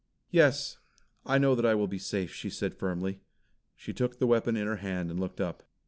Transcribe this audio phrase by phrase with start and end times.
[0.31, 0.79] "Yes,
[1.27, 3.19] I know that I will be safe," she said firmly.
[3.75, 5.61] She took the weapon in her hand and looked up.